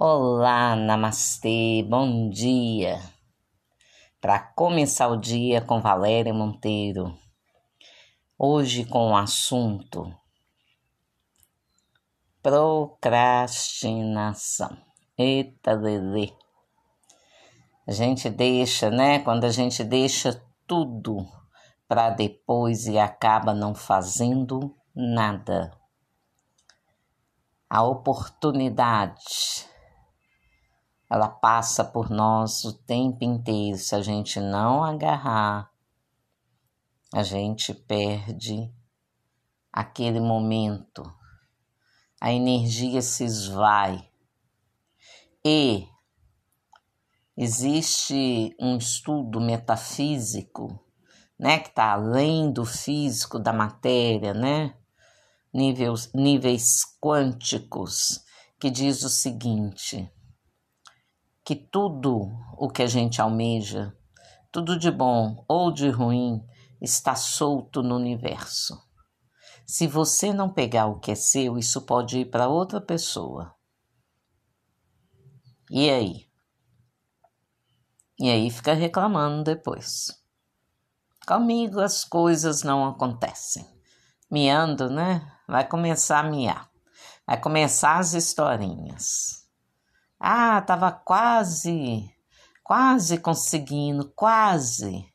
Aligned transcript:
Olá, 0.00 0.76
namastê, 0.76 1.82
bom 1.82 2.30
dia. 2.30 3.02
Para 4.20 4.38
começar 4.38 5.08
o 5.08 5.16
dia 5.16 5.60
com 5.60 5.80
Valéria 5.80 6.32
Monteiro. 6.32 7.18
Hoje 8.38 8.84
com 8.84 9.10
o 9.10 9.16
assunto 9.16 10.14
procrastinação. 12.40 14.78
Eita, 15.18 15.72
lelê. 15.72 16.32
A 17.84 17.90
gente 17.90 18.30
deixa, 18.30 18.90
né? 18.90 19.18
Quando 19.18 19.42
a 19.42 19.50
gente 19.50 19.82
deixa 19.82 20.40
tudo 20.64 21.26
para 21.88 22.10
depois 22.10 22.86
e 22.86 23.00
acaba 23.00 23.52
não 23.52 23.74
fazendo 23.74 24.76
nada. 24.94 25.76
A 27.68 27.82
oportunidade 27.82 29.66
ela 31.10 31.28
passa 31.28 31.84
por 31.84 32.10
nós 32.10 32.64
o 32.64 32.72
tempo 32.72 33.24
inteiro. 33.24 33.78
Se 33.78 33.94
a 33.94 34.02
gente 34.02 34.38
não 34.40 34.84
agarrar, 34.84 35.70
a 37.12 37.22
gente 37.22 37.72
perde 37.72 38.70
aquele 39.72 40.20
momento, 40.20 41.02
a 42.20 42.32
energia 42.32 43.00
se 43.00 43.24
esvai. 43.24 44.06
E 45.44 45.88
existe 47.36 48.54
um 48.60 48.76
estudo 48.76 49.40
metafísico, 49.40 50.84
né, 51.38 51.60
que 51.60 51.68
está 51.68 51.92
além 51.92 52.52
do 52.52 52.64
físico 52.64 53.38
da 53.38 53.52
matéria, 53.52 54.34
né? 54.34 54.74
Níveis, 55.54 56.12
níveis 56.12 56.82
quânticos, 57.00 58.24
que 58.58 58.68
diz 58.68 59.02
o 59.04 59.08
seguinte: 59.08 60.12
que 61.48 61.56
tudo 61.56 62.28
o 62.58 62.68
que 62.68 62.82
a 62.82 62.86
gente 62.86 63.22
almeja, 63.22 63.96
tudo 64.52 64.78
de 64.78 64.90
bom 64.90 65.46
ou 65.48 65.72
de 65.72 65.88
ruim, 65.88 66.44
está 66.78 67.14
solto 67.14 67.82
no 67.82 67.96
universo. 67.96 68.78
Se 69.66 69.86
você 69.86 70.30
não 70.30 70.52
pegar 70.52 70.88
o 70.88 71.00
que 71.00 71.12
é 71.12 71.14
seu, 71.14 71.56
isso 71.56 71.86
pode 71.86 72.18
ir 72.18 72.26
para 72.26 72.48
outra 72.48 72.82
pessoa. 72.82 73.54
E 75.70 75.88
aí? 75.88 76.28
E 78.20 78.28
aí 78.28 78.50
fica 78.50 78.74
reclamando 78.74 79.42
depois. 79.42 80.22
Comigo 81.26 81.80
as 81.80 82.04
coisas 82.04 82.62
não 82.62 82.86
acontecem. 82.86 83.66
Miando, 84.30 84.90
né? 84.90 85.26
Vai 85.48 85.66
começar 85.66 86.18
a 86.26 86.30
miar. 86.30 86.70
Vai 87.26 87.40
começar 87.40 87.96
as 87.96 88.12
historinhas. 88.12 89.47
Ah, 90.20 90.58
estava 90.58 90.90
quase, 90.90 92.10
quase 92.64 93.18
conseguindo, 93.18 94.10
quase. 94.16 95.06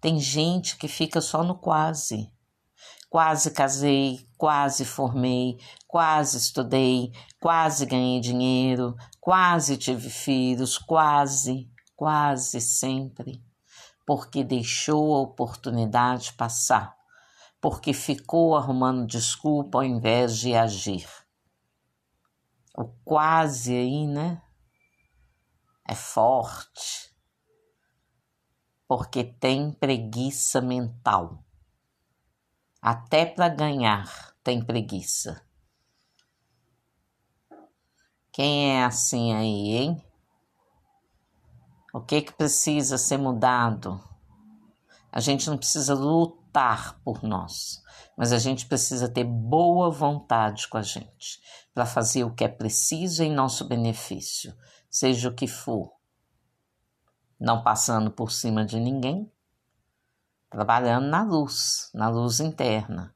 Tem 0.00 0.20
gente 0.20 0.76
que 0.76 0.86
fica 0.86 1.20
só 1.20 1.42
no 1.42 1.56
quase. 1.58 2.30
Quase 3.10 3.50
casei, 3.50 4.28
quase 4.38 4.84
formei, 4.84 5.58
quase 5.88 6.36
estudei, 6.36 7.12
quase 7.40 7.84
ganhei 7.84 8.20
dinheiro, 8.20 8.94
quase 9.20 9.76
tive 9.76 10.08
filhos, 10.08 10.78
quase, 10.78 11.68
quase 11.96 12.60
sempre. 12.60 13.42
Porque 14.06 14.44
deixou 14.44 15.16
a 15.16 15.20
oportunidade 15.20 16.32
passar, 16.34 16.94
porque 17.60 17.92
ficou 17.92 18.56
arrumando 18.56 19.06
desculpa 19.06 19.78
ao 19.78 19.84
invés 19.84 20.36
de 20.38 20.54
agir. 20.54 21.08
O 22.76 22.84
quase 23.04 23.74
aí, 23.74 24.06
né? 24.06 24.42
É 25.86 25.94
forte, 25.94 27.14
porque 28.86 29.24
tem 29.24 29.72
preguiça 29.72 30.60
mental. 30.60 31.44
Até 32.80 33.24
para 33.26 33.48
ganhar 33.48 34.34
tem 34.42 34.64
preguiça. 34.64 35.44
Quem 38.30 38.76
é 38.76 38.84
assim 38.84 39.32
aí, 39.32 39.76
hein? 39.76 40.04
O 41.92 42.00
que 42.00 42.20
que 42.22 42.32
precisa 42.32 42.98
ser 42.98 43.16
mudado? 43.16 44.02
A 45.12 45.20
gente 45.20 45.48
não 45.48 45.56
precisa 45.56 45.94
lutar 45.94 46.43
por 47.04 47.22
nós, 47.22 47.82
mas 48.16 48.32
a 48.32 48.38
gente 48.38 48.66
precisa 48.66 49.08
ter 49.08 49.24
boa 49.24 49.90
vontade 49.90 50.68
com 50.68 50.78
a 50.78 50.82
gente 50.82 51.40
para 51.72 51.84
fazer 51.84 52.24
o 52.24 52.34
que 52.34 52.44
é 52.44 52.48
preciso 52.48 53.22
em 53.22 53.32
nosso 53.32 53.64
benefício, 53.64 54.56
seja 54.88 55.28
o 55.28 55.34
que 55.34 55.48
for, 55.48 55.92
não 57.40 57.62
passando 57.62 58.10
por 58.10 58.30
cima 58.30 58.64
de 58.64 58.78
ninguém, 58.78 59.30
trabalhando 60.48 61.08
na 61.08 61.24
luz, 61.24 61.90
na 61.92 62.08
luz 62.08 62.38
interna. 62.38 63.14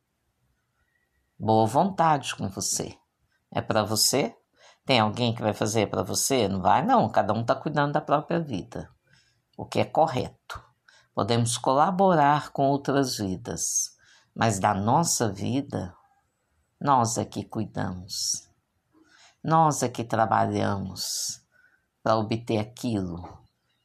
Boa 1.39 1.67
vontade 1.67 2.35
com 2.35 2.49
você. 2.49 2.99
É 3.53 3.61
para 3.61 3.85
você? 3.85 4.35
Tem 4.85 4.99
alguém 4.99 5.33
que 5.33 5.43
vai 5.43 5.53
fazer 5.55 5.89
para 5.89 6.03
você? 6.03 6.49
Não 6.49 6.61
vai, 6.61 6.85
não. 6.85 7.09
Cada 7.09 7.33
um 7.33 7.43
está 7.43 7.55
cuidando 7.55 7.93
da 7.93 8.01
própria 8.01 8.41
vida. 8.41 8.91
O 9.57 9.65
que 9.65 9.79
é 9.79 9.85
correto. 9.85 10.68
Podemos 11.19 11.59
colaborar 11.59 12.53
com 12.53 12.69
outras 12.69 13.17
vidas, 13.17 13.91
mas 14.33 14.61
da 14.61 14.73
nossa 14.73 15.29
vida, 15.29 15.93
nós 16.81 17.19
é 17.19 17.25
que 17.25 17.43
cuidamos. 17.43 18.49
Nós 19.43 19.83
é 19.83 19.89
que 19.89 20.05
trabalhamos 20.05 21.43
para 22.05 22.17
obter 22.17 22.59
aquilo 22.59 23.21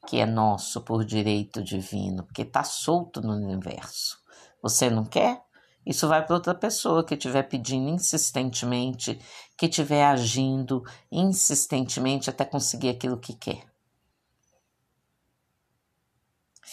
que 0.06 0.20
é 0.20 0.28
nosso 0.28 0.82
por 0.82 1.04
direito 1.04 1.64
divino, 1.64 2.22
porque 2.24 2.44
está 2.44 2.64
solto 2.64 3.20
no 3.20 3.34
universo. 3.34 4.20
Você 4.62 4.92
não 4.92 5.04
quer? 5.04 5.42
Isso 5.84 6.08
vai 6.08 6.24
para 6.24 6.36
outra 6.36 6.54
pessoa 6.54 7.04
que 7.04 7.16
estiver 7.16 7.50
pedindo 7.50 7.90
insistentemente, 7.90 9.20
que 9.58 9.66
estiver 9.66 10.06
agindo 10.06 10.84
insistentemente 11.12 12.30
até 12.30 12.46
conseguir 12.46 12.90
aquilo 12.90 13.18
que 13.18 13.34
quer. 13.34 13.73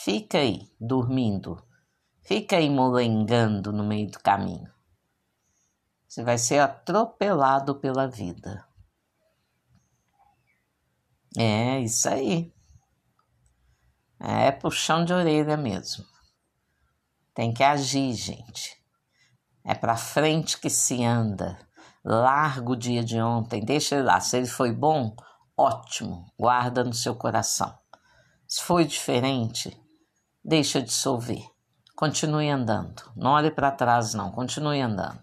Fica 0.02 0.38
aí, 0.38 0.66
dormindo. 0.80 1.62
Fica 2.22 2.56
aí 2.56 2.70
molengando 2.70 3.70
no 3.70 3.84
meio 3.84 4.10
do 4.10 4.18
caminho. 4.18 4.72
Você 6.08 6.24
vai 6.24 6.38
ser 6.38 6.58
atropelado 6.58 7.74
pela 7.74 8.08
vida. 8.08 8.66
É 11.36 11.80
isso 11.80 12.08
aí. 12.08 12.50
É 14.18 14.50
puxão 14.50 15.04
de 15.04 15.12
orelha 15.12 15.58
mesmo. 15.58 16.06
Tem 17.34 17.52
que 17.52 17.62
agir, 17.62 18.14
gente. 18.14 18.82
É 19.62 19.74
para 19.74 19.98
frente 19.98 20.58
que 20.58 20.70
se 20.70 21.04
anda. 21.04 21.58
Larga 22.02 22.70
o 22.70 22.76
dia 22.76 23.04
de 23.04 23.20
ontem, 23.20 23.62
deixa 23.62 23.96
ele 23.96 24.04
lá. 24.04 24.18
Se 24.18 24.38
ele 24.38 24.46
foi 24.46 24.72
bom, 24.72 25.14
ótimo, 25.54 26.32
guarda 26.38 26.82
no 26.82 26.94
seu 26.94 27.14
coração. 27.14 27.78
Se 28.48 28.62
foi 28.62 28.86
diferente, 28.86 29.79
deixa 30.44 30.82
dissolver. 30.82 31.44
Continue 31.96 32.48
andando. 32.48 33.02
Não 33.16 33.32
olhe 33.32 33.50
para 33.50 33.70
trás, 33.70 34.14
não. 34.14 34.30
Continue 34.30 34.80
andando. 34.80 35.22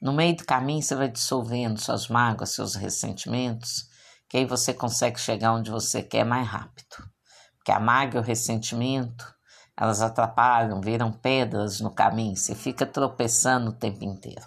No 0.00 0.12
meio 0.12 0.36
do 0.36 0.44
caminho, 0.44 0.82
você 0.82 0.94
vai 0.94 1.08
dissolvendo 1.08 1.80
suas 1.80 2.08
mágoas, 2.08 2.54
seus 2.54 2.74
ressentimentos 2.74 3.88
que 4.28 4.36
aí 4.36 4.44
você 4.44 4.74
consegue 4.74 5.18
chegar 5.18 5.52
onde 5.52 5.70
você 5.70 6.02
quer 6.02 6.24
mais 6.24 6.46
rápido. 6.46 7.08
Porque 7.56 7.72
a 7.72 7.80
mágoa 7.80 8.20
e 8.20 8.22
o 8.22 8.26
ressentimento, 8.26 9.34
elas 9.76 10.00
atrapalham, 10.00 10.80
viram 10.80 11.12
pedras 11.12 11.80
no 11.80 11.90
caminho, 11.90 12.36
você 12.36 12.54
fica 12.54 12.86
tropeçando 12.86 13.70
o 13.70 13.74
tempo 13.74 14.04
inteiro. 14.04 14.46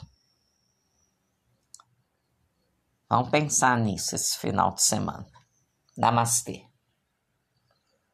Vamos 3.09 3.29
pensar 3.29 3.77
nisso 3.77 4.15
esse 4.15 4.37
final 4.37 4.73
de 4.73 4.83
semana. 4.83 5.25
Namastê. 5.97 6.68